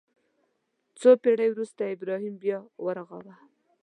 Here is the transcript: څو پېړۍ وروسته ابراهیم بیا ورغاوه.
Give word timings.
څو 0.99 1.09
پېړۍ 1.21 1.49
وروسته 1.51 1.81
ابراهیم 1.95 2.35
بیا 2.43 2.57
ورغاوه. 2.85 3.35